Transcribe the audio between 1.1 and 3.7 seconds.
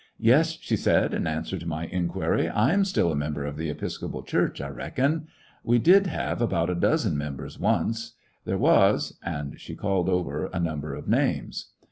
in answer to my inquiry, "I am still a member of the